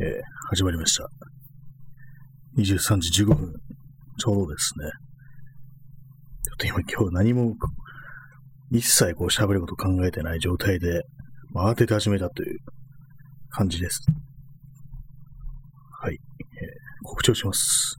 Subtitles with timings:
[0.00, 1.10] えー、始まりました。
[2.56, 3.52] 23時15分、
[4.16, 4.84] ちょうどですね。
[6.44, 7.56] ちょっと今今日何も
[8.70, 11.02] 一切こう喋ること考えてない状態で、
[11.52, 12.60] 慌てて始めたという
[13.50, 14.06] 感じです。
[16.00, 16.14] はい。
[16.14, 16.18] えー、
[17.02, 17.98] 告知をします。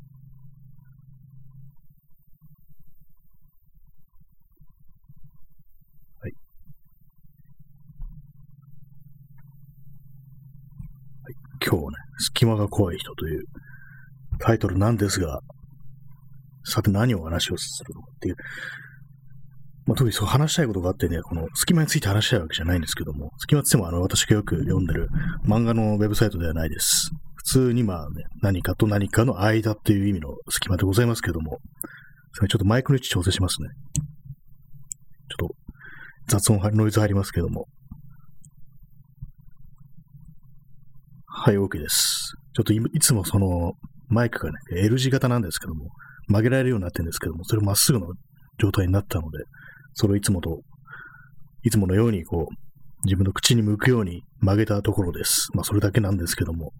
[11.69, 11.91] 今日ね、
[12.39, 13.43] 隙間が怖い人という
[14.39, 15.41] タイトルなんですが、
[16.63, 18.35] さて何を話をするのかっていう、
[19.85, 25.09] まあ、特にそう話したいことがあってね、この隙間について話したいわけじゃないんですけども、隙間って言ってもあの私がよく読んでる
[25.45, 27.11] 漫画のウェブサイトではないです。
[27.35, 31.57] 普通にまあね、何かと何かの間っていう意味の隙間でございますけども、
[32.31, 33.67] それちょっとマイクの位置調整しますね。
[35.29, 35.55] ちょっと
[36.29, 37.65] 雑音、ノイズ入りますけども。
[41.41, 42.33] はい、OK です。
[42.53, 43.71] ちょっといつもその
[44.09, 45.87] マイクがね、L 字型なんですけども、
[46.27, 48.07] 曲げられるようになってるんですけども、それまっすぐの
[48.59, 49.45] 状態になったので、
[49.93, 50.59] それをいつもと、
[51.63, 52.53] いつものようにこう、
[53.05, 55.47] 自分の口に向くように曲げたところです。
[55.53, 56.73] まあ、それだけなんですけども、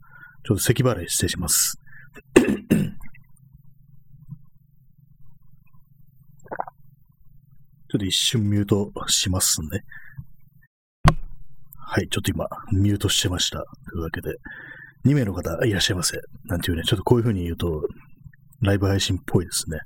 [0.46, 1.80] ちょっと咳払い失礼します。
[2.36, 2.44] ちょ
[7.96, 9.68] っと一瞬ミュートしますね。
[11.92, 13.58] はい、ちょっと今、ミュートしてました。
[13.58, 14.36] というわけで、
[15.08, 16.20] 2名の方いらっしゃいませ。
[16.46, 17.82] なんていうね、ちょっとこういう風に言うと、
[18.62, 19.80] ライブ配信っぽいですね。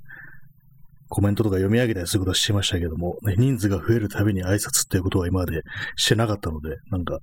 [1.07, 5.61] コメントとか読み上げたりすることはしてましたけども、ね、人数が増えるたびに挨拶っていうことは今まで
[5.95, 7.19] してなかったので、なんか、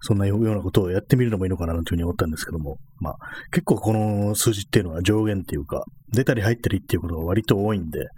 [0.00, 3.14] そんなようなことをやってみるのもいいのかなというふうに思ったんですけども、まあ、
[3.50, 8.08] 結構この数字っていうのは上限っていうか、出たり入ったりっていうことが割と多いんで、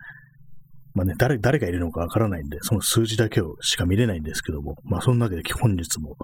[0.95, 6.17] まあね、誰、誰がいるのかわからないんで、その数字だけをしか見れないんですけども、まあそんなわけで本日も、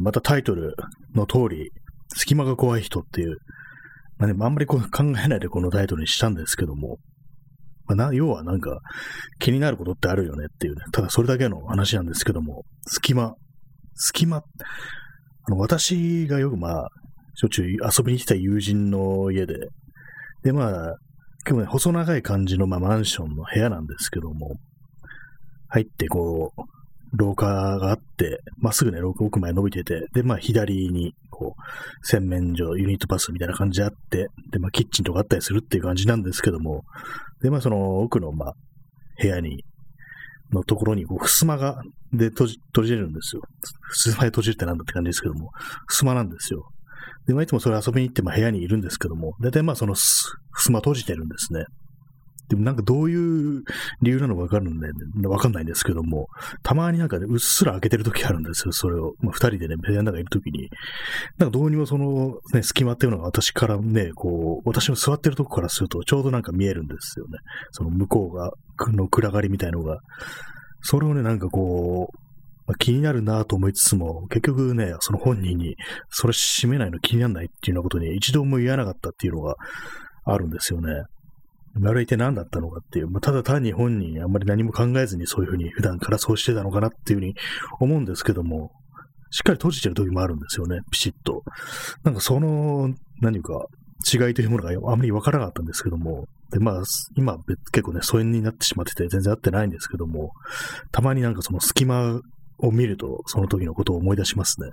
[0.00, 0.74] またタイトル
[1.14, 1.70] の通り、
[2.14, 3.36] 隙間が怖い人っていう、
[4.18, 6.98] まあね、あんまりこう考えないでこのタイトルにしたんですけども、
[7.86, 8.78] まあ、な要はなんか
[9.40, 13.34] 気になることってあるよねっていうね、ただそれだけの話なんですけども、隙間、
[13.94, 14.42] 隙間、あ
[15.50, 16.88] の私がよくまあ、
[17.34, 19.54] しょっちゅう遊びに来た友人の家で、
[20.44, 20.94] でまあ、
[21.44, 24.56] 結構ね、細長い感じの、まあ、マンションの部屋なんですけども、
[25.68, 26.62] 入ってこう、
[27.16, 36.84] 廊下があって、まっすぐね、廊下奥まで伸びてて、で、まあ、左に、こう、洗面所、ユニットバスみたいな感じであって、で、まあ、キッチンとかあったりするっていう感じなんですけども、
[37.42, 38.54] で、まあ、その奥の、まあ、
[39.20, 39.64] 部屋に、
[40.52, 41.82] のところに、こう、襖が、
[42.12, 43.42] で閉じ、閉じれるんですよ。
[44.04, 45.50] 襖で閉じるってなんだって感じですけども、
[45.88, 46.68] 襖なんですよ。
[47.26, 51.64] で、まあ、いつもそれ遊びに行って、まあ、部屋にいるんですけども、大体まあ、その、襖閉じてるんですね。
[52.48, 53.62] でもなんかどういう
[54.02, 54.88] 理由なのかわかるんで、
[55.26, 56.26] わかんないんですけども、
[56.62, 59.14] たまになんかね、うっすら開けてる時あるんですよ、それを。
[59.20, 60.68] まあ、二人でね、部屋の中にいる時に。
[61.38, 67.38] なんかどうにもその、ね、隙間っていうのが私からね、こう、私の座ってるとこからすると、ちょうどなんか見えるんですよね。
[67.70, 68.50] その向こうが、
[68.92, 70.00] の暗がりみたいのが。
[70.82, 72.31] それをね、なんかこう、
[72.72, 75.76] まあ、気になるなと思いつつも、結局ね、その本人に、
[76.08, 79.56] それ閉めないの気にならないっていうようなことに一度も言わなかったっていうのが
[80.24, 81.04] あるんですよね。
[81.84, 87.34] あれ一体何だったのかっていう、まあ、ただ単に本人あんまり何も考えずにそういうふうに普段からそうしてたのかなっていうふうに
[87.80, 88.72] 思うんですけども、
[89.30, 91.42] しっかり閉じてる時もあるんですよね、ピシッと。
[92.04, 93.66] なんかその、何か
[94.12, 96.82] 違いというものがあまりわからなかったんですけども、で、まあ、
[97.16, 97.38] 今
[97.72, 100.32] 結構ね、疎遠になってしまってて全然合ってないんですけども、
[100.90, 102.20] たまになんかその隙間
[102.62, 104.70] を見ると、その時のことを思い出しますね。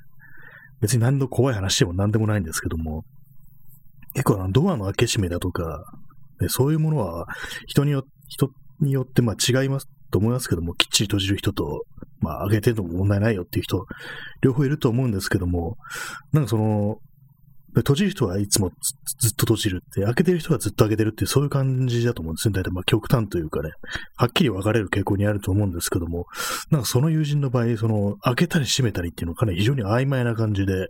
[0.81, 3.03] 別に何の怖い話でも何でもないんですけども、
[4.13, 5.83] 結構あのドアの開け閉めだとか、
[6.39, 7.27] ね、そういうものは
[7.67, 8.49] 人によ人
[8.79, 11.83] によってまあ違いますと思いますけども、きっちり閉じる人と、
[12.21, 13.85] まあ開けてても問題ないよっていう人、
[14.41, 15.77] 両方いると思うんですけども、
[16.31, 16.97] なんかその、
[17.75, 18.71] 閉じる人はいつも
[19.19, 22.53] ずっと閉じるって、開けてる人はずっと開けてるって、そういう感じだと思うんですね。
[22.53, 23.71] 大体まあ極端というかね、
[24.17, 26.25] はっきり分かれる傾向にあると思うんですけども、
[26.71, 30.87] なんかその友人の場合、その、開けたり閉めたりっていうのがかなり非常に曖昧な感じで、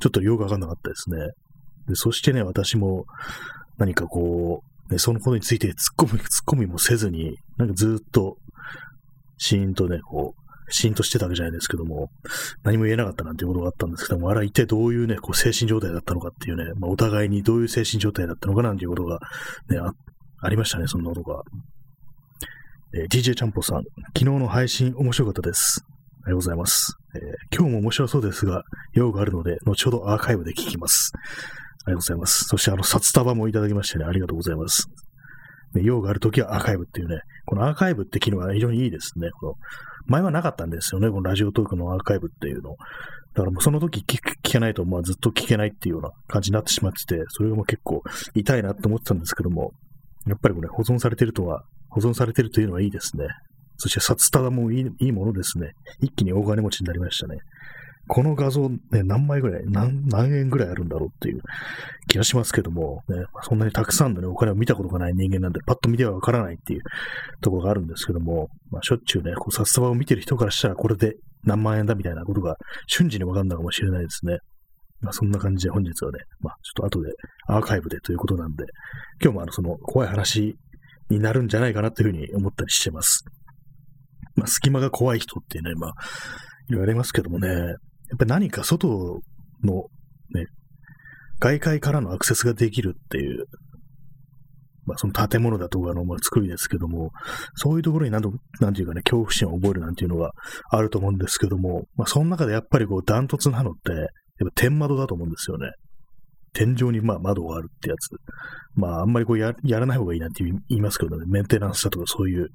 [0.00, 1.18] ちょっとよくわかんなかったですね。
[1.88, 3.06] で、そしてね、私も
[3.78, 5.74] 何かこう、ね、そのことについて突っ
[6.08, 8.36] 込み、突っ込みもせずに、なんかずっと、
[9.38, 12.10] シーンとね、こう、シーンとしてたわけじゃないですけども、
[12.62, 19.20] 何も言えなかったなんていうことがあったんですけども、あれは一体どういうね、こう精神状態だったのかっていうね、まあ、お互いにどういう精神状態だったのかなんていうことが、
[19.68, 19.92] ね、あ
[20.40, 21.42] ありましたね、そんなことが。
[22.94, 23.82] えー、DJ ちゃんぽさん、
[24.16, 25.84] 昨日の配信面白かったです。
[26.24, 26.96] ありがとうございます。
[27.14, 31.12] えー、今日も面白そうですが、用があるので、後ほどアーカイブで聞きます。
[31.84, 32.44] ありがとうございます。
[32.44, 34.88] そして、あの、札束もいただきましてね、ありがとうございます。
[35.74, 39.30] ね、用があるときはアーカイブっていうね、このアーカイブって機能は非常にいいですね。
[39.40, 39.54] この
[40.06, 42.76] 前はなかったんですよね、このラジオトークのアーカイブっていうの。
[43.34, 48.02] だからもうその時聞けないと、まあずっと聞けないっていうような感じになってしまってて、それがもう結構
[48.34, 49.72] 痛いなって思ってたんですけども、
[50.26, 53.26] やっぱりこれ保存されてるとは、保存されてるというのはいいですね。
[53.78, 55.72] そして札束もいいいいものですね。
[56.00, 57.38] 一気に大金持ちになりましたね。
[58.08, 61.40] この画像ね、何枚ぐらい何、何円ぐらいあるんだろうっていう
[62.08, 66.82] 気がしますけども、ね、そんなにたくさんのね、お金を見たことがない人間なんで、パッと見てはわからないっていう
[67.40, 72.56] ところがあるんですけども、まあ、しょっちゅうね、こう札束を見てる人からしたらこれで何万円だみたいなことが
[72.86, 74.38] 瞬時にわかんないかもしれないですね。
[75.00, 77.12] まあ、そんな感じで本日はね、まあ、ちょっと後で
[77.48, 78.64] アーカイブでということなんで、
[79.22, 80.56] 今日もあの、その怖い話
[81.10, 83.24] になるんじゃないかなというふうに思ったりしてます。
[84.36, 85.92] まあ、隙間が怖い人っていうね、まあ、
[86.68, 87.48] 言われますけどもね、
[88.08, 89.20] やっぱり何か外
[89.62, 89.86] の
[90.34, 90.46] ね、
[91.38, 93.46] 外界からのアクセスができるっていう、
[94.84, 97.10] まあその建物だとかの、まあ、作りですけども、
[97.56, 98.22] そういうところになん、
[98.60, 100.30] なんていうかね、恐怖心を覚えるなんていうのが
[100.70, 104.08] あると思うんですけども、まあその中でやっぱりこうダントツなのって、やっ
[104.38, 105.72] ぱ天窓だと思うんですよね。
[106.52, 108.10] 天井にまあ窓があるってやつ。
[108.74, 112.48] まああんまりこうややらない方がいいなんて言いますけどね、メンテナンスだとかそういう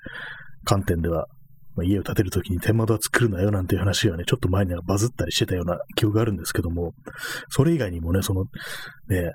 [0.63, 1.27] 観点では
[1.75, 6.93] まあ、家を建てるときに天窓は作るなよなんていう話がね、ちょっと前にはバズったりしてたような記憶があるんですけども、
[7.49, 8.43] それ以外にもね、その、
[9.07, 9.31] ね、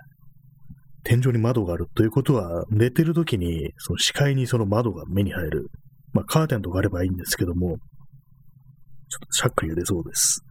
[1.02, 5.70] 天井に窓があるということは、寝てるときに、その視界にその窓が目に入る。
[6.12, 10.42] まあ、カーテンとかあればいいんですけども、ちょっとシャック揺れそうです。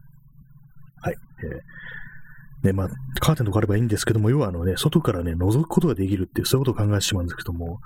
[1.02, 1.14] はい。
[2.64, 2.88] えー、ね、まあ、
[3.20, 7.80] カーテンとかあればいいんですけども、要はあのね、外からね、覗くことができるっていう、そういうことを考えてしまうんですけども、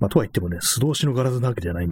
[0.00, 1.88] まあ、とは言ってもね、素通しのガラスなわけじゃない、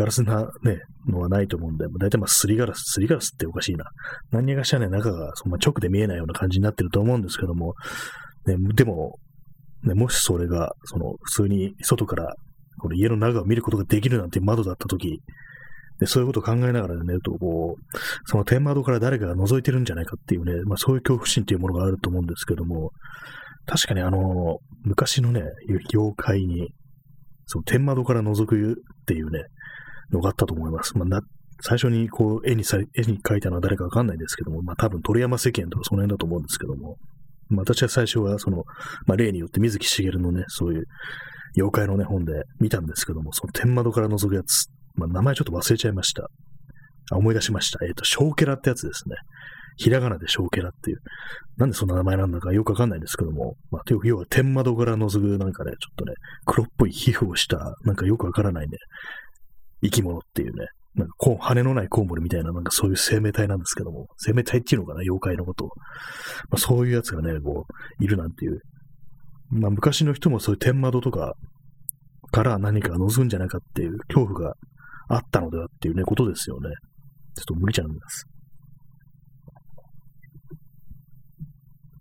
[0.00, 3.84] ガラスなね、のはないと思うんで、大体まあ、すりガラス、すりガラスっておかしいな。
[4.30, 7.74] 何がしらね、中がそんな直で見えないような感じになってると思うんですけども、
[8.46, 9.18] ね、でも、
[9.82, 12.34] ね、もしそれが、その、普通に外から、
[12.78, 15.20] この家の中を見ることができるなんて窓だったとき、
[15.98, 22.92] で、そういうことを考えながら寝ると、こう、その天窓から誰かが覗いてるんじゃないかっていうね、まあそういう恐怖心っていうものがあると思うんですけども、
[23.66, 25.42] 確かにあの、昔のね、
[25.92, 26.70] 妖怪に、
[27.44, 29.44] その天窓から覗くっていうね、
[30.12, 30.96] のがあったと思います。
[30.96, 31.22] まあ、な
[31.62, 36.96] 最初にこう絵にさ絵に描いたのは誰かわかんないですけども、まあ多分鳥山世間とかその辺だと思うんですけども、
[37.48, 38.64] まあ私は最初はその、
[39.06, 40.84] まあ例によって水木しげるのね、そういう
[41.56, 46.28] 妖怪のね本で見たんですけども、その天窓から覗くやつ、まあ名前ちょっと忘れちゃいました。
[47.12, 47.84] あ思い出しました。
[47.84, 49.16] えっ、ー、と、ショーケラってやつですね。
[49.76, 50.98] ひらがなでショーケラっていう。
[51.56, 56.12] なんでそんな名前なんだかよくわかんないんですけども、まあ、要は天窓から覗くなんかね、ちょっとね、
[56.44, 58.76] 黒っぽい皮膚をした、なんかよくわからないね、
[59.82, 65.66] 生き物っていうね、なんかこう羽のないコウモリみたいな、なんかそういう生命体なんですけども、生命体っていうのかな、妖怪のこと。
[65.66, 68.60] まあ、そういうやつがね、こう、いるなんていう。
[69.50, 71.34] まあ、昔の人もそういう天窓とか
[72.30, 74.54] から何か覗くんじゃないかっていう恐怖が
[75.08, 76.70] あったのではっていうね、ことですよね。
[77.36, 78.26] ちょっと無理ちゃうんです。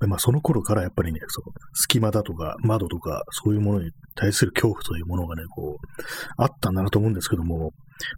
[0.07, 5.85] まあその頃からやっぱりね、その隙間だとか窓とかそういうものに対する恐怖というものがね、こう、
[6.37, 7.71] あったんだなと思うんですけども、やっ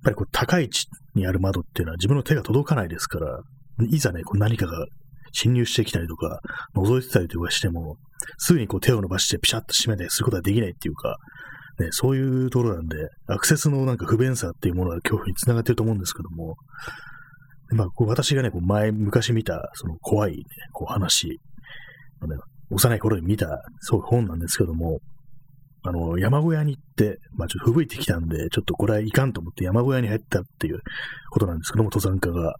[0.03, 3.39] ぱりこう高い位置にある窓っていうのは自分の手が届かないですから、
[3.89, 4.85] いざね、こう何かが
[5.31, 6.39] 侵入してきたりとか、
[6.75, 7.97] 覗いてたりとかしても、
[8.37, 11.17] すぐにこう手を伸ばしてピシャッと閉めたりすることはできないっていうか、
[11.79, 12.97] ね、そういうところなんで、
[13.27, 16.55] アクセスのなんか不便さっていうものが恐怖につながってると思うんですけども、
[17.73, 21.39] まあ、こう私がね、こう前、昔見た、その怖い、ね、こう話、
[22.71, 24.99] 幼い頃に見た、そう本なんですけども、
[25.83, 30.79] あの、山小屋に行って、まあちょっと吹雪いてきたんで、ちょっとこれはいかんと思って山小屋に入ったっていう
[31.31, 32.55] ことなんですけども、登山家が。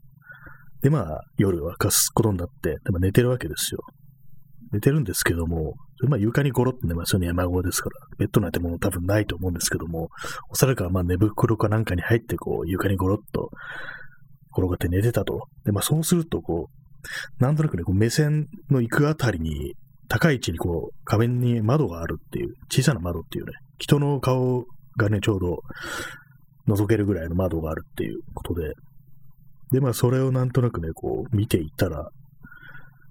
[0.81, 3.81] で、まあ、夜はかすことになって、でも寝てるわけですよ。
[4.73, 5.75] 寝てるんですけども、
[6.07, 7.95] まあ床にゴロって寝ますよね、山小屋ですから。
[8.17, 10.09] ベッドなんてもの多分ないと思うんですけども、
[10.49, 13.49] おそらくはまあ寝袋かなんかに入って、こう、床にゴロっと
[14.57, 15.47] 転がって寝てたと。
[15.65, 16.80] で、まあそうすると、こう、
[17.39, 19.75] なんとなくね、こう目線の行くあたりに、
[20.07, 24.65] 高い位置にこう、壁に窓があるっていう、小さな窓っていうね、人の顔
[24.97, 25.59] がね、ちょうど
[26.67, 28.73] 覗けるぐらいの窓があるっていうことで、
[29.71, 32.09] で、まあ、それをなんとなくね、こう、見ていったら、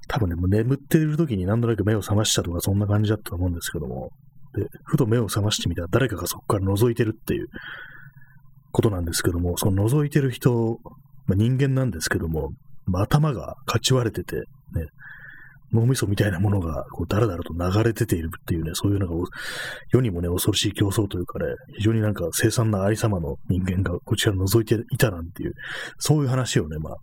[0.09, 4.11] 多分ね、もう眠っている時になんとなく目を覚ましたとか、そんな感じだったと思うんですけども、
[4.55, 7.47] で、ふと目を覚ましてみたら、誰かがそこから覗いてるっていう
[8.73, 10.79] ことなんですけども、その覗いてる人、
[11.27, 12.51] まあ、人間なんですけども、
[12.87, 14.45] まあ、頭がかち割れてて、ね、
[15.73, 19.15] 脳みそみたいなものが、こう、だらだらと流れ出ているっていうね、そういうのが、
[19.93, 21.47] 世にもね、恐ろしい競争というかね、
[21.77, 25.53] 非常になんか凄惨なありさまの人間がこちら覗いていたなんていう、
[25.99, 26.97] そういう話をね、まあ、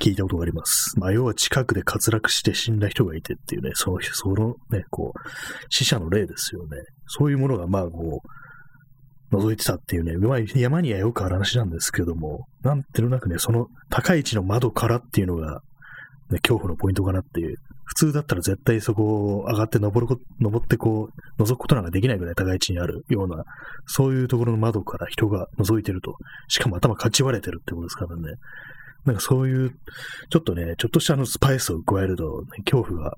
[0.00, 0.98] 聞いたことがあります。
[0.98, 5.18] まあ、要は近くで滑落して死んだ人がいてっていうね、その、そのね、こう、
[5.70, 6.78] 死者の例ですよね。
[7.06, 8.28] そういうものが、まあ、こう、
[9.32, 15.62] 覗いてたっていうね、まあ、山にはよくある話なんですけども、なんていうなくね、その高い位置の窓からっていうのが、
[16.30, 17.56] ね、恐怖のポイントかなっていう。
[17.84, 23.44] 普通だったら絶対そこを上がって登るこ、登ってこう、覗くことなんかできないぐらい高い位置にあるような、
[23.86, 26.16] そういうところの窓から人が覗いてると。
[26.48, 28.22] しかも頭かち割れてるってことですからね。
[29.04, 29.70] なんかそういう、
[30.30, 33.16] ちょっとね、ちょっとしたあのスパイスを加えると、ね、恐怖が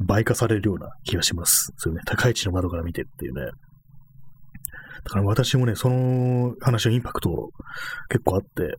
[0.00, 1.72] 倍化されるような気がします。
[1.76, 3.50] そういうね、高い位置の窓から見てっていうね。
[5.04, 7.50] だから私もね、その話のインパクト
[8.08, 8.76] 結構あって、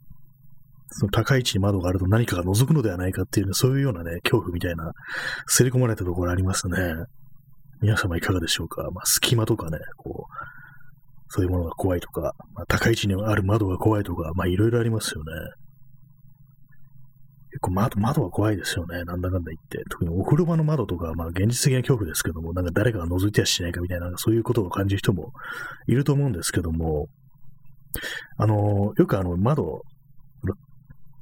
[0.91, 4.91] その高い位置に窓があると何かが覗くのではないかっていう、ね、そういうようなね、恐怖みたいな、
[5.45, 6.77] すり込まれたところありますね。
[7.81, 10.33] 皆様いかがでしょうかまあ、隙間とかね、こう、
[11.29, 15.31] そういうものが怖いとか、まあ、高い位置にある窓が怖いとか、まあ、いろいろありますよね。
[17.51, 19.03] 結構窓、窓は怖いですよね。
[19.05, 19.83] なんだかんだ言って。
[19.89, 25.31] 特にお風呂場の窓とか、まあ現実的な恐怖ですけども、なんか誰かが覗いてやしないかみたいな、そういうことを感じる人も
[25.87, 27.07] いると思うんですけども、
[28.37, 29.81] あの、よくあの窓、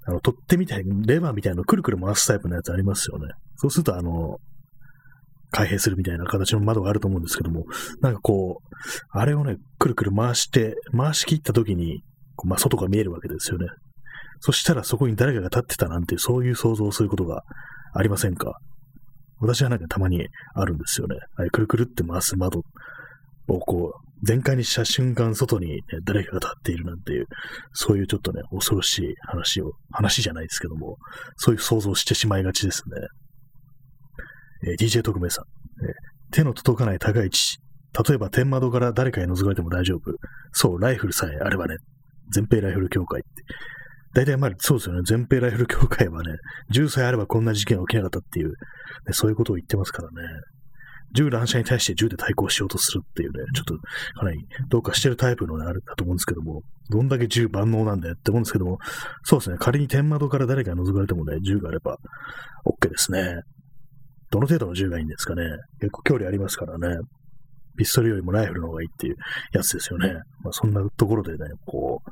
[0.05, 3.27] あの、取ってみたい、レバーみたいなのくるくる回すタイプのやつありますよね。
[3.55, 4.37] そうすると、あの、
[5.51, 7.65] 開閉するみたいな形の窓があると思うんですけども、
[8.01, 8.75] なんかこう、
[9.11, 12.03] あれをね、くるくる回して、回し切った時に、
[12.45, 13.67] まあ、外が見えるわけですよね。
[14.39, 17.43] そしたらそこに誰かが立ってたなんて、そういう想像をすることが
[17.93, 18.59] ありませんか？
[19.39, 21.15] 私はなんかたまにあるんですよね。
[21.35, 22.61] あれ、くるくるって回す窓
[23.47, 27.27] をこう、全開にした瞬間、外に、ね、誰かが立っているなんていう、
[27.71, 30.97] そういうちょっとね、恐ろしい話を、話じゃないですけども、
[31.35, 32.81] そういう想像してしまいがちです
[34.63, 34.71] ね。
[34.71, 35.45] えー、DJ 特命さん、
[35.85, 35.93] えー、
[36.31, 37.57] 手の届かない高い位置。
[38.07, 40.15] 例えば天窓から誰かに覗かれても大丈夫。
[40.51, 41.77] そう、ライフルさえあればね。
[42.33, 43.29] 全兵ライフル協会って。
[44.17, 45.01] 大体まあそうですよね。
[45.05, 46.37] 全兵ライフル協会はね、
[46.71, 48.53] 銃さえあればこんな事件は起きなかったっていう、ね、
[49.11, 50.15] そういうことを言ってますからね。
[51.13, 58.79] 銃乱射に対して銃で対抗しようとするっていうね、ちょっとかなりどうかしてるタイプのね、あるだと思うんですけども、どんだけ銃万能なんだよって思うんですけども、
[59.23, 61.97] そうですね、仮に天窓から誰かに覗かれてもね、銃があれば
[62.65, 63.41] OK ですね。
[64.31, 65.43] どの程度の銃がいいんですかね。
[65.79, 66.97] 結構距離ありますからね。
[67.77, 69.15] ピストルよりもライフルの方がいいっていう
[69.53, 70.11] やつですよね。
[70.43, 72.09] まあそんなところでね、こう、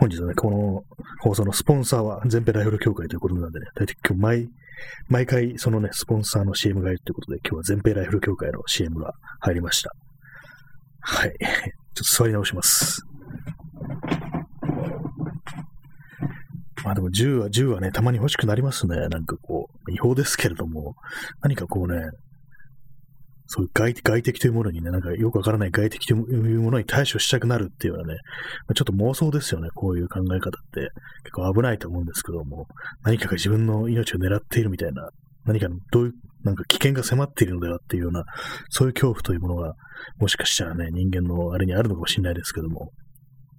[0.00, 0.84] 本日はね、この
[1.20, 4.48] 放送のスポンサーは全米ライフル協会ということなんでね、大体今日毎
[5.08, 9.92] 毎回そのね、スポンサーの CM がいるということで、今日は全米ライフル協会の CM が入りました。
[11.00, 11.30] はい。
[11.30, 11.50] ちょっ
[11.94, 13.04] と座り直します。
[16.84, 19.08] まあでも銃は、銃はね、たまに欲しくなりますね。
[19.08, 20.94] なんかこう、違法ですけれども、
[21.42, 22.02] 何かこうね、
[23.50, 28.16] そういう外外敵というものにね、なんかよくわからない外敵というものに対処したくなるっていうのはね、
[28.74, 30.90] ちょっと妄想ですよね、こういう考え方って。
[31.24, 32.66] 結構危ないと思うんですけども、
[33.04, 35.08] 何かが自分の命を狙っているみたいな、
[35.46, 36.12] 何かどういう、
[36.44, 38.24] なんか危険が迫っているのではっていうような、
[38.68, 39.72] そういう恐怖というものが、
[40.18, 42.92] もしかしたらね、人間のあれにあるのかもしれないですけども、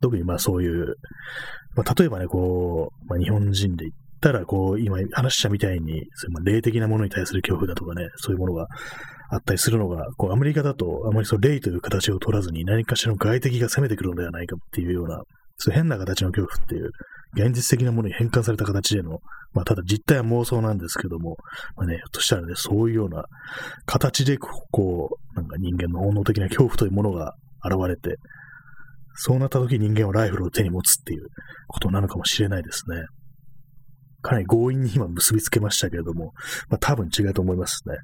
[0.01, 0.95] 特にまあそういう、
[1.75, 8.67] まあ、例えばね、こう、まあ、日本人で言ったら、こう、今話したみたいに、そういう霊的なものに対する恐怖だとかね、そういうものが
[9.31, 15.21] あったりするのが、こう、アメリカだと、あまりその霊という形を取らずに何かしらの外敵が攻めてくるのではないかっていうような、
[15.57, 16.91] そういう変な形の恐怖っていう、
[17.33, 19.19] 現実的なものに変換された形での、
[19.53, 21.37] まあ、ただ実態は妄想なんですけども、
[21.75, 23.25] まあね、ひょっとしたらね、そういうような
[23.85, 28.17] 形で、こう、なんか人間の本能的な恐怖というものが現れて、
[29.13, 31.27] そうなった時人間はライフルを手に持つっていう
[31.67, 33.03] ことなのかもしれないですね。
[34.21, 36.33] かなり強引に今結びつけましたけれども、
[36.69, 37.95] まあ多分違うと思いますね。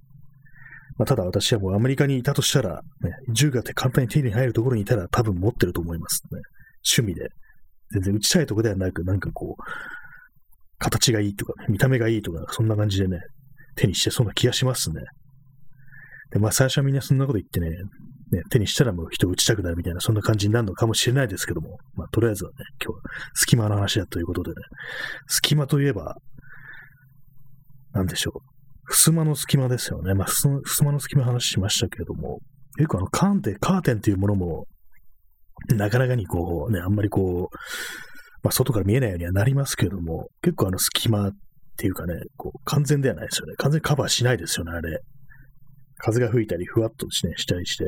[0.97, 6.41] まあ、ただ私はもうアメリカにいたとしたら、ね、銃がて簡単に手に入るところにいたら多分持ってると思いますね。
[6.97, 7.29] 趣味で。
[7.91, 9.63] 全然打ちたいとこではなく、なんかこう、
[10.79, 13.19] 形がいいとか、ね、見た目がいいとか、そんな感じでね、
[13.75, 15.01] 手にしてそうな気がしますね。
[16.31, 17.69] で、まあ最初はみんなそんなこと言ってね、
[18.31, 23.01] ね手にしたらもう人を打ちたくなるみたいな、そんな感じになるのかもしれないですけども、まあとりあえずはね、今日は
[23.33, 24.55] 隙間の話だということでね、
[25.27, 26.17] 隙間といえば、
[27.93, 28.54] なんでしょう。
[28.87, 30.13] 襖の隙間ですよね。
[30.13, 32.39] まあ、襖の隙間話しましたけれども、
[32.77, 34.67] 結構あの、カーテン、カーテンっていうものも、
[35.75, 37.55] なかなかにこう、ね、あんまりこう、
[38.43, 41.31] まあ、外から見えないようにはなりますけれども、結構あの隙間っ
[41.77, 43.55] ていうかね、こう、完全ではないですよね。
[43.57, 44.99] 完全にカバーしないですよね、あれ。
[45.97, 47.85] 風が吹いたり、ふわっとし,、ね、したりして、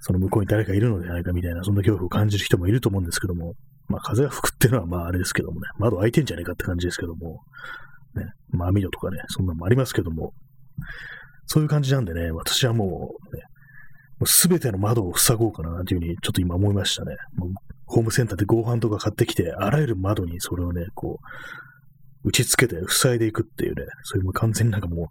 [0.00, 3.54] その向こうに誰かいるのではないかみたいな、そんな恐怖を感じる人もいると思うんですけども、
[3.88, 7.40] まあ風が吹くっていうのはまああれですけどもね、窓開いてんじゃないかって感じですけども、
[8.14, 10.32] ね、まあ網戸とかね、そんなのもありますけども、
[11.46, 13.42] そういう感じなんでね、私はもう、ね、
[14.26, 17.16] すべての窓を塞ごうかなというふうにちょっと今思いましたね。
[17.36, 17.50] もう
[17.86, 21.20] ホームセンターで合板とか買ってきて、あらゆる窓にそれをね、こ
[22.24, 25.08] う、打ち付けて塞いでいくっていうね、そういうもう完全になんかも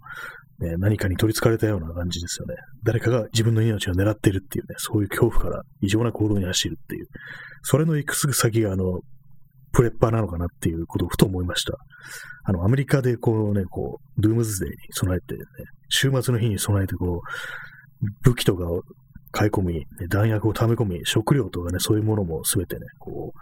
[0.59, 2.55] う、ね、何かに取り憑かれたような感じですよね。
[2.83, 7.07] 誰かが自分の命を狙ってるっていうね、そういう恐怖から異常な行動に走るっていう。
[7.63, 9.01] それの行くすぐ先があの、
[9.77, 11.77] プレッパーなのかなっていうことをふと思いました。
[12.45, 15.43] あの、アメリカでこうね、こう、ドゥームズデーに備えて、ね、
[15.89, 17.21] 週末の日に備えてこ
[18.03, 18.81] う、武器とかを
[19.31, 23.39] 買い込み、弾薬を溜め込み、食料とかね、そういうものもすべてね、こう、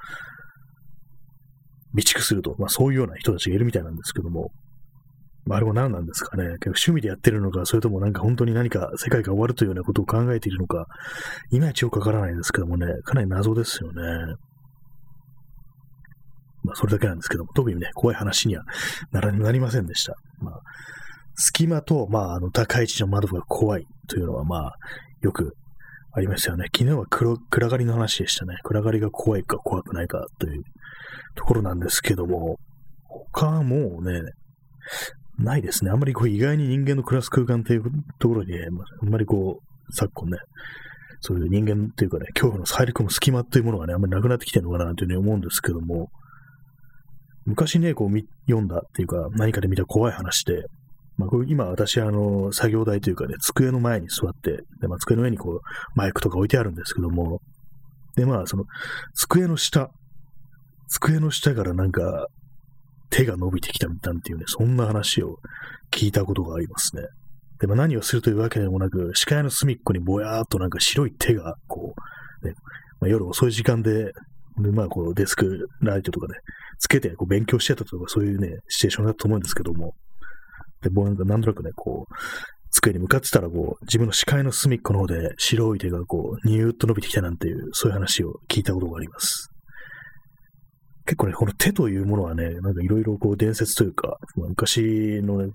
[1.92, 4.52] 備蓄すると、まあそういうような人たちがいるみたいなんですけども、
[5.46, 6.44] まあ、あれも何なんですかね。
[6.44, 10.88] 結構趣味でやってるのか、それともなんか本当に何か世界が終わるというようなことを考えているのか、
[11.52, 14.02] いまいちよくわからないですけどもね、かなり謎ですよね。
[16.66, 18.64] まあ、それだけなんですけども、特にね、怖い話には
[19.12, 20.16] ならなりませんでした。
[20.40, 20.62] まあ、
[21.36, 24.74] 隙間と、まあ、あの、高い位置の窓が怖いというのは、まあ、
[25.22, 25.56] よく
[26.14, 26.66] ありましたよね。
[26.76, 28.56] 昨日は黒暗がりの話でしたね。
[28.64, 30.64] 暗がりが怖いか怖くないかという
[31.36, 32.58] ところなんですけども、
[33.08, 34.22] 他はもうね、
[35.38, 35.92] ないですね。
[35.92, 37.84] あんまりこう意外に人間の暮らす空間っていう
[38.20, 38.60] ところに、ね、
[39.02, 40.38] あんまりこう、昨今ね、
[41.20, 46.10] そういう人間っていうかね、恐怖の入り込む隙間っていうものがね、あんまりなくなってきてるのかなというふうに思うんですけども、
[47.46, 50.66] 昔ね、こう読んだっていうか、何かで見た怖い話で、
[51.18, 55.62] まあ、これ今私、あの、作業台というかね、机の前に座って、でまあ、机の上にこう、
[55.96, 57.42] マイクとか置いてあるんですけども、
[58.16, 58.66] で、まあ、その、
[59.14, 59.90] 机の下、
[60.90, 62.28] 机の下からなんか、
[63.10, 65.38] 手が伸びてきたみたいなっていうね、そんな話を
[65.92, 67.04] 聞いたことがありますね。
[67.60, 71.94] で、も何をするというわけでもなく、視界の隅っこにぼやーっとなんか白い手が、こ
[72.44, 72.54] う、ね、
[73.00, 74.12] まあ、夜遅い時間で、
[74.58, 76.36] でまあ、こう、デスクライトとかね、
[76.80, 79.94] つけてこう勉強してたとか、そういうね、シチュエーションだと思うんですけども、
[80.82, 82.14] で、もなんかなんとなくね、こう、
[82.72, 89.50] 机に向かってたら、こう、自分の視界の隅っこの方で白い手がこう、ニューッと伸びてきたなんていう、そういう話を聞いたことがあります。
[91.06, 95.52] 結構ね、この手というものはね、なんかいろいろこう伝説というか、まあ、昔のね、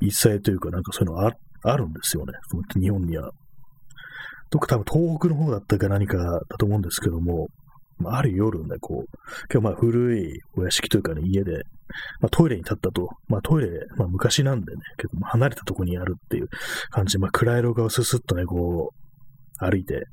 [0.00, 2.32] 一切というか、なんかそういうのああるんですよね。
[2.80, 3.30] 日本には。
[4.50, 6.16] どっか多分東北の方だったか何か
[6.48, 7.48] だと思うんですけども、
[7.98, 9.18] まあ、ある夜ね、こう、
[9.52, 11.64] 今日まあ古いお屋敷というかね、家で、
[12.20, 16.48] まあ、トイレに立ったと、まあトイレ、まあ昔なんでね、結構離れたとこにあるっていう
[16.90, 20.04] 感じで、まあ暗い廊下をススッとね、こう、歩いて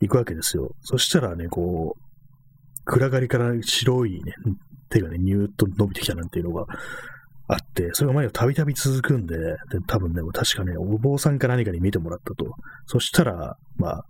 [0.00, 0.74] いくわけですよ。
[0.80, 2.02] そしたらね、こう、
[2.84, 4.34] 暗がりから白いね、
[4.90, 6.66] 手がね、ニューッと伸びてきたなんていうのが
[7.48, 12.52] あって、それが前をたびたび続くんで、で多分ね、確かね、お坊さんか何かに見てもらったと。
[12.86, 14.04] そしたら、まあ、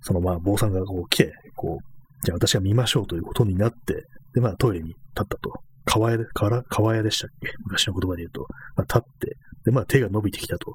[0.00, 4.04] そのまあ、坊さんがこう来て、こう、じゃあ私が見ましょうということになって、
[4.34, 5.52] で、まあトイレに立ったと。
[5.84, 7.50] 川屋で、川川屋でしたっけ？
[7.64, 8.46] 昔の言葉で言うと。
[8.76, 10.74] まあ、立って、で、まあ手が伸びてきたと。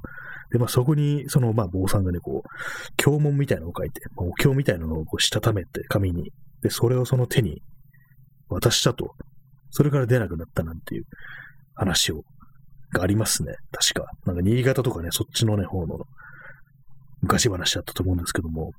[0.51, 2.49] で、まあそこに、そのまあ坊さんがね、こう、
[2.97, 6.31] 経文みたいなのを書いて、まあ、お経みたいなのをこうしたためて、紙に。
[6.63, 7.61] で、それをその手に
[8.49, 9.11] 渡したと。
[9.69, 11.03] それから出なくなったなんていう
[11.75, 12.23] 話を、
[12.91, 13.53] がありますね。
[13.71, 14.07] 確か。
[14.25, 15.99] なんか新潟とかね、そっちのね、方の
[17.21, 18.71] 昔話だったと思うんですけども。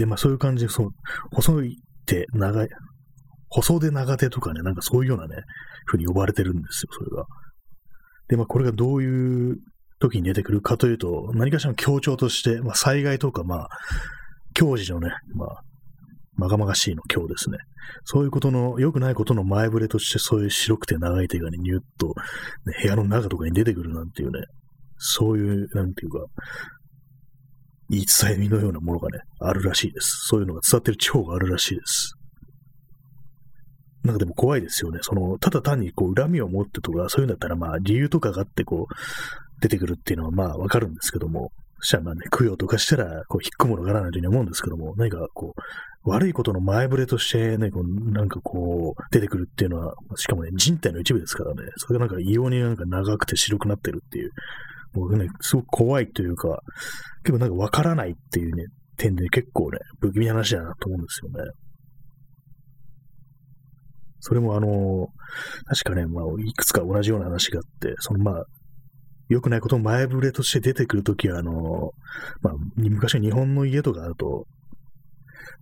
[0.00, 0.90] で、まあそういう感じで、そう、
[1.32, 2.68] 細い手、長い、
[3.48, 5.36] 細手長手とかね、なんかそういうようなね、
[5.84, 7.26] ふうに呼ばれてるんですよ、それが。
[8.28, 9.56] で、まあこれがどういう
[10.00, 13.68] 時に出てくるかというと、何かしらの強調として、まあ災害とか、まあ、
[14.54, 15.62] 教授のね、まあ、
[16.36, 17.58] まがまがしいの今日ですね。
[18.04, 22.08] そういうことの、良くないことの前触れとして、そういう白くて長い手がね、ニュッと、
[22.64, 24.40] ね、部屋の中とかに出てくるなんていうね、
[24.96, 26.18] そういう、なんていうか、
[27.90, 30.26] 言い伝えみのようなものがね、あるらしいです。
[30.28, 32.14] そういうのが伝わってる地方があるらしいです。
[34.04, 35.00] なんかでも怖いですよね。
[35.02, 38.94] その、ただ単にこう恨みを持ってとか、そういうんだったらまあ理由とかがあってこう、
[39.60, 41.50] 出てくるっていうのはまあわかるんですけども、
[41.80, 54.30] そしたらまあね、供養とかしたら、こう、引っ込むのかなというふうに思うんですけども、何かこう、悪いことの前触れとしてね、こうなんかこう、出てくるっていうのは、しかもね、人体の一部ですからね、それがなんか異様になんか長くて白くなってるっていう、
[54.94, 56.60] もうね、すごく怖いというか、
[57.24, 58.64] 結構なんかわからないっていうね、
[58.96, 61.50] 点で結構ね、不気味な話だなと思うんですよね。
[64.20, 65.08] それもあの、
[65.66, 68.44] 確かね、まあ、いくつか同じような話があって、そのまあ、
[69.28, 71.92] 良くないことの前触れとして出てくるときは、あの、
[72.42, 74.46] まあ、昔の日本の家とかだと、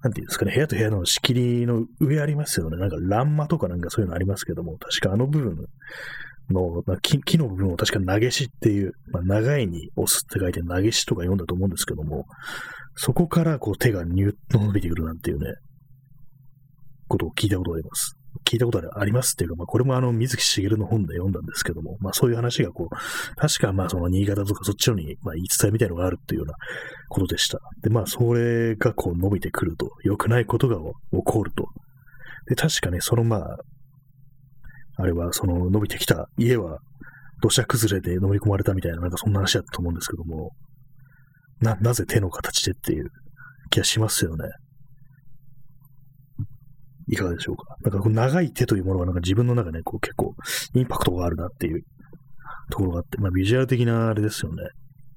[0.03, 2.77] なんていうんですかね、部屋と部屋の仕切りの上ありますよね。
[2.79, 5.57] なんか欄間とかなんかそういうのありますけども、確かあの部分
[6.51, 12.27] の、まあ、木木の部分を確か投げしっていう、まあ、長いに押すって書いて投げしとか読んだと思うんですけども、
[12.95, 15.55] そこからこう手がニュッと伸びてくるなんていうね、
[17.09, 18.15] ことを聞いたことがあります。
[18.45, 26.55] 聞いたことありますっていうか、まあ、これもあの、水木しげるの本で読んだんですけども、まあ、そういう話がこう、確かまあ、その新潟とかそっちのに、まあ、言い伝えみたいのがあるっていうような
[27.09, 27.59] ことでした。
[27.83, 31.67] で、まあ、それがこう伸びてくると、良くないことが起こると。
[32.47, 33.59] で、確かね、そのまあ、
[34.99, 36.81] あれはその伸びてきた家は
[37.41, 40.51] 土砂崩れで飲み込まれたみたいな、なんかそんな話だったと思うんですけども、
[41.61, 43.11] な、なぜ手の形でっていう
[43.71, 44.45] 気がしますよね。
[47.11, 47.77] いかがでしょうか。
[47.83, 50.35] なんかこう長い手というものがなんか自分の中で、こう結構
[50.75, 51.83] インパクトがあるなっていう
[52.71, 54.63] ところがあって、まあビジュアル的なあれですよね。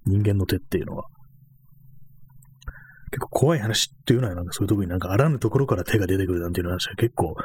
[0.06, 1.06] 人間の手っていうのは。
[3.12, 7.36] 結構怖い話っていうのはなんかそういうとこになんかあらぬところから手が出てくるなんていう話は結構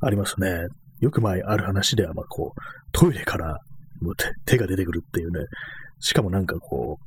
[0.00, 0.66] ありますね。
[1.00, 2.60] よく前ある話では、まあこう、
[2.92, 3.58] トイレから
[4.00, 5.44] もう手が出てくるっていうね。
[6.00, 7.04] しかもなんかこう、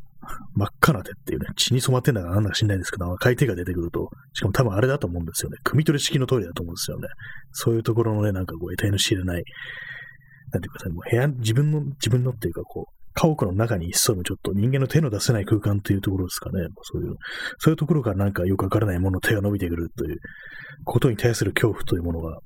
[0.55, 5.57] 真っ赤な手っていうね、血に染まってんだかなんだか知んないんですけど、赤い手が出てくると、しかも多分あれだと思うんですよね。
[5.63, 7.07] 組取り式のトイレだと思うんですよね。
[7.51, 9.43] そういうところのね、なんかこう、得体の知れない、
[10.51, 16.67] なんていうかさ、もう部屋、自分の、自分のっていうかこう、家屋の中に潜むちょっと人間の手の出せない空間というところですかね。
[16.83, 17.15] そういう、
[17.57, 20.17] そういうところからなんかよくわからないもの手が伸びてくるという
[20.85, 22.39] ことに対する恐怖というものが、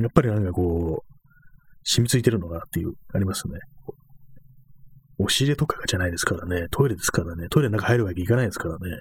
[0.00, 1.14] やっぱりなんかこう、
[1.84, 3.58] 染みついてるのかなっていう、ありますね。
[5.18, 6.66] 押し入れとかじゃないですからね。
[6.70, 7.48] トイレですからね。
[7.48, 8.98] トイレの中入るわけいかないですからね。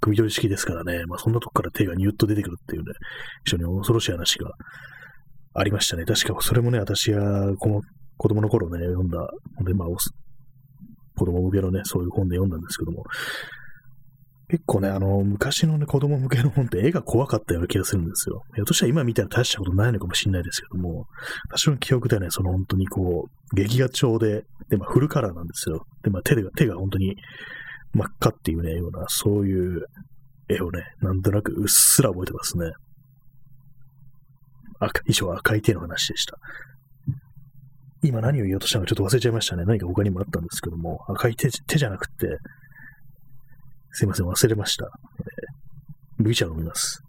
[0.00, 1.04] 首取り式ですからね。
[1.06, 2.92] まあそんなとこから手がニュッと出てくるっていうね、
[3.44, 4.50] 非常に恐ろしい話が
[5.54, 6.04] ありましたね。
[6.04, 7.80] 確かそれもね、私がこの
[8.18, 9.26] 子供の頃ね、読んだ、
[9.64, 9.88] でまあ、
[11.16, 13.04] 子供向けのね、そういう本で読んだんですけども、
[14.48, 18.44] 結構ね、あの、昔のね、子供向けの本って絵が怖かったような気がするんですよ。
[18.54, 21.06] ひょっとしたら今見たら大したことないのかもしれないですけども、
[21.50, 25.84] 私の記憶ではね、その本当にこう、劇画調で、で、まあフルカラーなんですよ。
[26.04, 27.16] で、まあ手が、手が本当に
[27.92, 29.84] 真っ赤っていうね、ような、そういう
[30.48, 32.70] 絵をね、なんとなくうっすら覚えてますね。
[34.78, 36.38] 赤、以上赤い手の話でした。
[38.02, 39.64] 今何を言おうとしたのかちょっと忘れちゃいましたね。
[39.64, 42.38] 何か他にもあったんですけども、赤い手手じゃなくて、
[43.96, 44.84] すいません、忘れました。
[44.84, 47.02] えー、麦茶飲みます。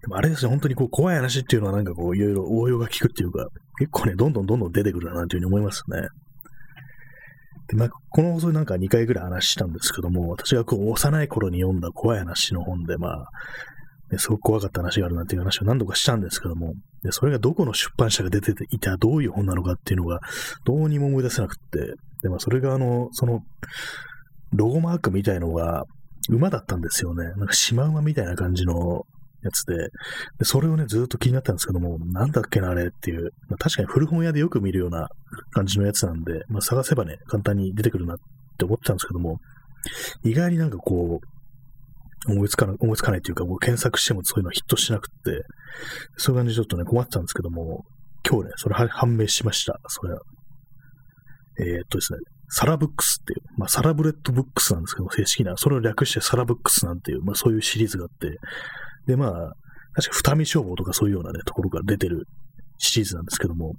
[0.00, 3.48] でもあれですね、本当にこう怖い話っていうのはなんかこういろいろ応用が効くっていうか、
[3.78, 6.08] 結構ね、どんどんどんどん出てくるななんていうふうに思いますね。
[7.68, 13.26] で、まあ、この放送でなんか2回ぐらい話したんですけども、私がこう幼い頃に読んだ怖い話の本で、まあ、
[14.10, 16.72] ね、すごく怖かった話があるなんていう話を何度かしたんですけども、
[17.02, 20.20] でそれがどこの出版社が出ていたどういう本なのかっていうのが
[20.64, 23.40] どうにも思い出せなくって、で、まあ、それがあの、その、
[24.52, 25.84] ロゴマークみたいのが、
[26.30, 27.24] 馬だったんですよね。
[27.36, 29.02] なんかシマウマみたいな感じの
[29.42, 29.76] やつで、
[30.38, 35.08] でそれをね、ずっと気になったんですけども、なんだっけな、あれっていう、まあ、確かに古本屋でよく見るような
[35.50, 38.16] 感じのやつなんで、まあ、探せばね、簡単に出てくるなっ
[38.58, 39.38] て思ってたんですけども、
[40.22, 45.42] 意外になんかこう、思いつかない、思いつかないというか、もう検索してもそういうのヒットしなくって、
[46.16, 47.84] そういう感じでちょっとね、困ってたんですけども、
[48.28, 49.80] 今日ね、それ判明しました。
[49.88, 50.20] それは、
[51.62, 58.38] えー、っとですね、サラブックスっていう、まあ、サラブレッドブックスなんですけど、正式な、それを略してサラブックスなんていう、まあ、そういうシリーズがあって、
[59.06, 59.52] で、まあ、
[59.94, 62.26] 確か二見消防とかそういうようなね、ところから出てる
[62.78, 63.74] シリーズなんですけども、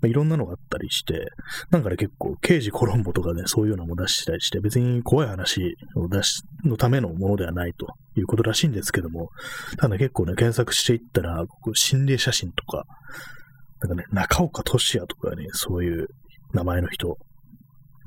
[0.00, 1.26] まあ、いろんなのがあったりして、
[1.70, 9.28] なんかね、結構、刑事コロンボとかね、そういうのも出してたりして、別に怖い話を出し、のためのものではないということらしいんですけども、
[9.76, 12.84] ただ結構ね、検索していったら、ここ心霊写真とか、
[13.80, 16.08] なんかね、中岡俊也とかね、そういう
[16.52, 17.16] 名前の人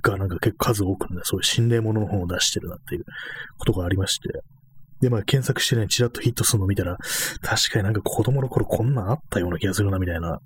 [0.02, 3.04] がなんか結構数多くね、そういう心霊ものの本を出してるなっていう
[3.58, 4.30] ことがありまして、
[5.02, 6.98] で、まあ検索してね、ちらっとヒットするのを見たら、
[7.42, 10.38] 確かになんか子供の頃こんなんあったような気がするな、みたいな、ね、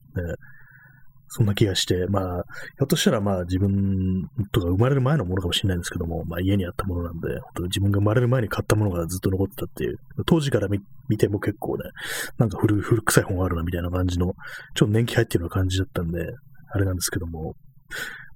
[1.28, 2.44] そんな気がして、まあ、
[2.78, 10.68] ひょっとしたらまあ自分とか生まれる前のものかもしれないんですけども、まあ家にあったものなんで、本当自分が生まれる前に買ったものがずっと残ってたっていう、当時から
[11.10, 11.84] 見ても結構ね、
[12.38, 14.34] なんか古古臭い本があるなみたいな感じの、
[14.76, 16.26] ちょっと年季入ってるような感じだったんで、
[16.72, 17.56] あれなんですけども、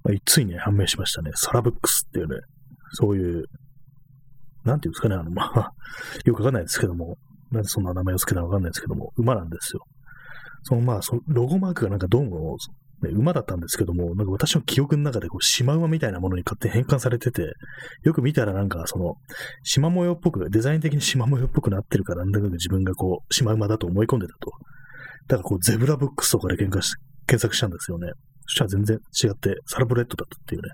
[0.04, 1.30] まあ、ついに、ね、判明しましたね。
[1.34, 2.36] サラブックスっていうね、
[2.92, 3.44] そういう、
[4.64, 5.72] なんていうんですかね、あの、まあ、
[6.24, 7.16] よくわかんないですけども、
[7.50, 9.84] なんでそんな名前を付けたのかわかんないですけども、馬なんですよ。
[10.62, 12.56] そのまあ、そのロゴマークがなんかどうも、
[13.02, 17.54] ね、馬だったんですけども、なんか私の記憶の中でこう、シマウマみたいなものに勝手に変換されてて、
[18.02, 19.14] よく見たらなんかその、
[19.62, 24.50] シマ模様っぽく、デザイン的にシマ模様っぽくなってるから、なんだか自分がこう、シマウマだと思い込んでたと。
[25.28, 26.78] だからこう、ゼブラブックスとかで検
[27.38, 28.12] 索したんですよね。
[28.50, 30.68] そしたら全然違って、サラブレッドだったっていうね、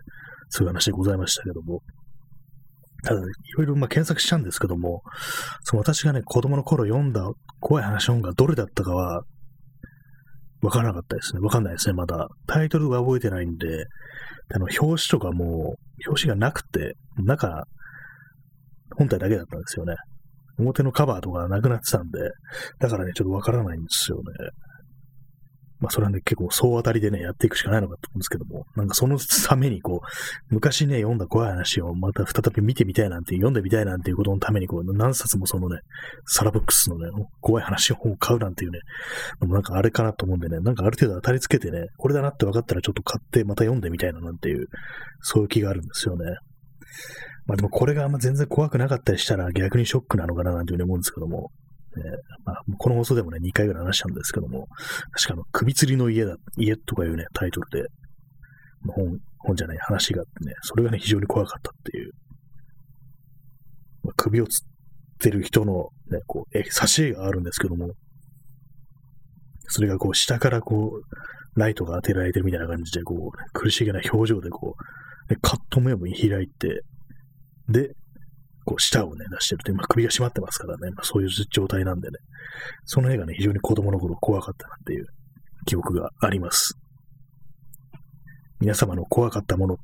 [0.49, 1.83] そういう話でございましたけども。
[3.05, 3.25] ただ、い
[3.59, 5.03] ろいろま検索したんですけども、
[5.62, 9.25] その私がね、子供の頃読んだ怖い話の本がどれだったかは、
[10.62, 11.41] わからなかったですね。
[11.41, 12.29] わかんないですね、まだ。
[12.47, 13.67] タイトルが覚えてないんで、
[14.55, 17.65] あの、表紙とかも、表紙がなくて、中、
[18.97, 19.97] 本体だけだったんですよね。
[20.59, 22.19] 表のカバーとかなくなってたんで、
[22.79, 24.23] だからね、ちょっとわからないんですよね。
[25.79, 35.81] まあ、それはね、結構総当たりでね、やっていくしかないのかと思うんですけども、なんかそのためにこう、昔ね、読んだ怖い話をまた再び見てみたいなんて、読んでみたいなんていうことのために、こう、何冊もそのね、
[36.25, 37.11] サラブックスのね、
[37.41, 38.81] 怖い話を買うなんていうね、
[39.41, 44.69] でもなんかあれかなと思うんでね、なんかある程度当たりつけてね、これだなって分かったらちょっと買ってまた読んでみたいななんていう、
[45.21, 46.25] そういう気があるんですよね。
[47.47, 51.53] まあでもこれがあんま全然怖くなかったりしたら逆にショックなのかななんていうふうに思うんですけども、
[51.98, 52.02] え
[52.44, 54.66] まあ、この放送でもね、2回ぐらい話したんですけども、
[55.12, 57.88] 確かあの、首吊りの家だ、家とかいうね、タイトルで、
[58.92, 62.12] 本、本じゃない話があってね、それがね、非常に怖かったっていう。
[64.04, 64.50] まあ、首を吊っ
[65.18, 67.90] てる人のね、こう、え、挿絵があるんですけども、
[69.68, 74.76] それがこう、下からこう、ライトが当てられてるみたいな感じで、こう、苦しげな表情でこ
[75.28, 76.82] う、ね、カット目を開いて、
[77.68, 77.90] で、
[78.66, 82.18] こう、舌をね、出してると、今首が締まってますからね、まあ、そういう状態なんでね、
[82.85, 85.07] その絵がね、非常に子供の頃怖かったなっていう
[85.64, 86.74] 記憶があります。
[88.61, 89.79] 皆様の怖かったもの、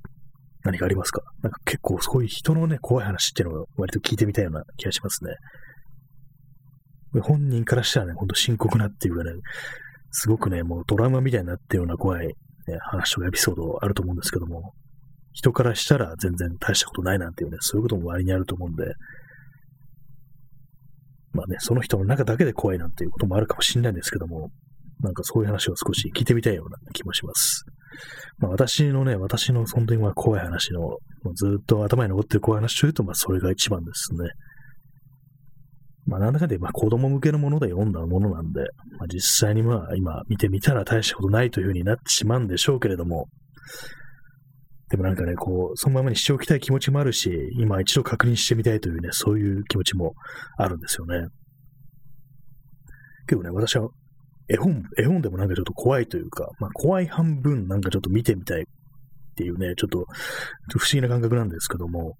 [0.65, 1.23] 何かありますか？
[1.43, 5.35] なんか結構そういう人のね、怖い話っていうのを割と聞いてみたいような気がしますね。
[7.21, 9.33] 本人からしたらね、ほんと深刻なっていうかね、
[10.11, 12.35] すごくね、もうドラマみたいになってるような怖い、ね、
[12.81, 14.73] 話とかエピソードあると思うんですけども、
[15.33, 18.85] 人からしたら全然大したことないなんていうね、そういうことも割にあると思うんで、
[21.33, 24.51] まあね、その人の中だけで怖いなんていうこともあるかもしれないんですけども、
[25.01, 27.65] なんかそういう話を少し聞いてみたいような気もします。
[28.39, 30.99] まあ私のね、私の本当に怖い話の、
[31.35, 34.29] ずっと頭に残ってる怖い話というと、まあそれが一番ですね。
[36.05, 38.61] まあなんだかんだまあ子供向けのもので読んだものなんで、
[38.99, 43.29] まあ実際にまあ今見てみたら大したことないというふうになってしまうんでしょうけれども、
[44.93, 50.13] でもなんかね、こう、そのままにしておきたい気持ちもあるし、今一度確認してみたいというね、そういう気持ちも
[50.59, 51.29] あるんですよね。
[53.27, 53.89] けどね、私は
[54.51, 58.65] 絵本、絵本でもなんかちょっと怖いというか、まあ怖い半分なんかちょっと見てみたいっ
[59.35, 60.01] ていうね、ちょっと
[60.79, 62.19] 不思議な感覚なんですけども、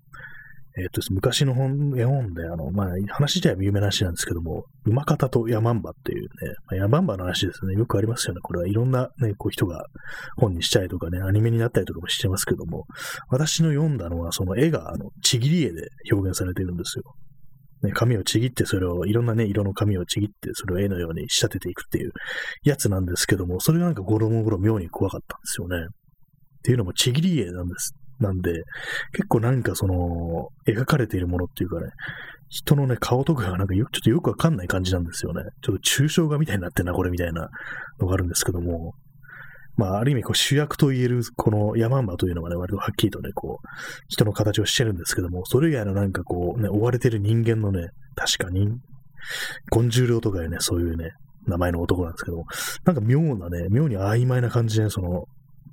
[0.77, 6.29] えっ、ー、と、昔の本、絵本で、あの、まあ、話自体は有名な話なんですけども、馬方とヤマンバっていうね、
[6.67, 7.75] まあ、ヤマンバの話ですね。
[7.75, 8.41] よくありますよね。
[8.43, 9.85] これはいろんなね、こう人が
[10.37, 12.85] 本にしたりとかね、アニメになったりとかもしてますけども、
[13.29, 17.05] 私の読んだのは、その絵が、あの、ちぎり絵で表現されてるんですよ。
[17.83, 22.13] ね、紙をちぎって、それを、いろんなね、色の紙をちぎって、それを絵のように仕立てていくっていう
[22.63, 25.77] やつなんですけども、それがなんか子供頃妙に怖かったんですよね。
[25.85, 27.93] っていうのもちぎり絵なんです。
[28.23, 28.63] なんで、
[29.13, 31.87] 結構なんかその、描かれているものっていうかね、
[32.49, 35.43] 人のね、顔とかがなんかよちょっとよくわかんない感じなんですよね。
[35.63, 37.49] ちょっと抽象画みたいになってんな、これみたいな
[37.99, 38.95] のがあるんですけども、
[39.77, 43.67] まあ、ある意味、こう、主役と言える、このヤマンバというのはね、割とはっきりとね、こう、
[44.09, 48.69] 人の形をしてるんですけども、それ以外のなんかこう、ね、追われてる人間のね、確かに、
[49.71, 51.13] ゴンジュウとかいうね、そういうね、
[51.47, 52.45] 名前の男なんですけども、
[52.85, 55.25] なんか妙なね、妙に曖昧な感じで、その、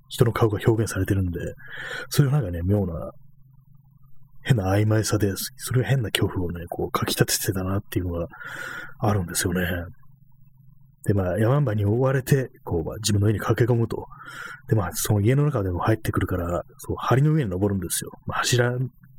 [0.09, 1.39] 人の顔が表現されてるんで、
[2.09, 3.11] それがなんかね、妙な、
[4.41, 8.27] 変な曖昧さで、それが変な恐怖をね、こう、かき立ててたなっていうのが
[8.99, 9.61] あるんですよね。
[11.05, 14.05] で、まあ、山んばに追われて、こう、まあ、自分の家に駆け込むと。
[14.67, 18.11] で、まあ、その家の中でも入ってくるから、そう、梁の上に登るんですよ。
[18.25, 18.77] まあ、柱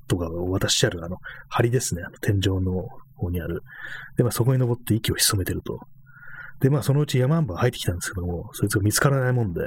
[0.09, 1.16] とかを渡してある、あの、
[1.48, 2.03] 梁ですね。
[2.05, 3.62] あの、天井の方にある。
[4.16, 5.79] で、まあ、そこに登って息を潜めてると。
[6.61, 9.61] で、まあ、そのうち山んば入ってきたんですけども、そいつが見つからないもんで、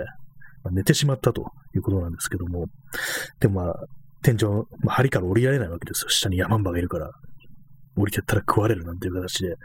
[0.72, 2.68] 寝てしまったということなんですけども、
[3.40, 3.76] でもまあ、
[4.24, 4.46] 天井、
[4.80, 6.10] まあ、梁から降りられないわけですよ。
[6.10, 7.12] 下に山んばがいるから。
[7.96, 9.56] 降りてったら食われるなんていう形で。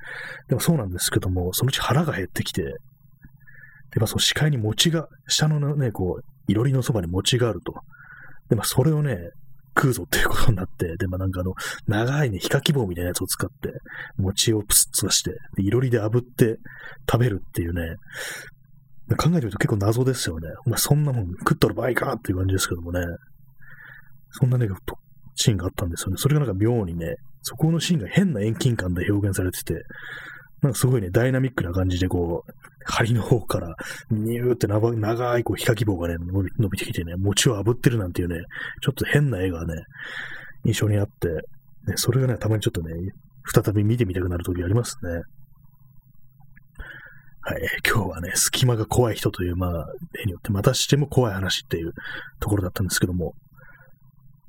[0.48, 7.74] でもそうなんですけども、そのうち腹が減ってきて、で、まあその視界に餅が、下のね、こう、いろりのそばに餅があると。
[8.50, 9.16] で、まあそれをね、
[9.76, 11.54] 食うぞっていうことになって、で、まあなんかあの、
[11.86, 13.72] 長いね、ヒカキ棒みたいなやつを使って、
[14.18, 16.58] 餅をプスッとして、いろりで炙って
[17.10, 17.96] 食べるっていうね、
[19.16, 20.48] 考えてみると結構謎ですよね。
[20.66, 23.00] お前そんなもん食ったら場合かっていう感じですけどもね。
[24.30, 24.68] そんなね、
[25.34, 26.16] シーンがあったんですよね。
[26.18, 29.74] それがなんか妙にね、そこのシーンが変な遠近感で表現されてて、
[30.60, 32.52] なんかすごいね、ダイナミックな感じで、こう、
[32.84, 33.76] 針の方から、
[34.10, 38.36] ニューって長い、こう、ヒカキ棒がね、伸び伸びてきてね、餅を炙ってるなんていうね、
[38.82, 39.74] ちょっと変な絵がね、
[40.64, 42.92] 印象にあって、ね、それがね、たまにちょっとね、
[43.54, 45.22] 再び見てみたくなる時ありますね。
[47.48, 51.94] はい、今日はね、隙間が怖い人という、まあ、例によって、またしても怖い話っていう
[52.40, 53.32] ところだったんですけども、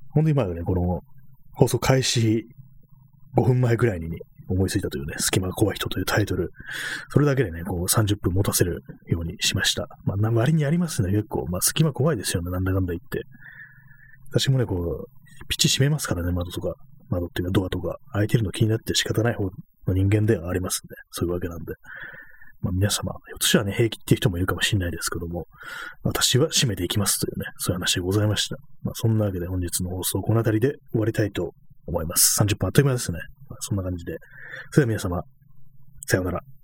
[0.09, 0.99] 本当に今ね、この
[1.53, 2.45] 放送開始
[3.37, 4.09] 5分前ぐらいに
[4.49, 6.49] 思いついたというね、隙間が怖い人というタイトル。
[7.07, 9.87] それだけでね、こう30分持たせるようにしました。
[10.03, 11.45] まあ、割にありますね、結構。
[11.47, 13.21] まあ、隙間怖いですよね、なんだかんだ言って。
[14.31, 15.05] 私もね、こう、
[15.47, 16.73] ピッチ閉めますからね、窓とか。
[17.07, 17.95] 窓っていうかドアとか。
[18.11, 19.45] 開いてるの気になって仕方ない方
[19.87, 20.89] の人間ではありますね。
[21.11, 21.75] そういうわけなんで。
[22.61, 25.47] まあ、皆様、ひょっとしたらね、平気っていう人もいるかもしれないですけども、
[26.03, 28.57] 私は締めていきますというね、そういう話でございました。
[28.83, 31.53] まあ、そんなわけで本日の放送、この辺りで終わりたいと
[31.87, 32.41] 思います。
[32.41, 33.19] 30分あっという間ですね。
[33.49, 34.17] まあ、そんな感じで。
[34.71, 35.23] それでは皆様、
[36.07, 36.58] さようなら。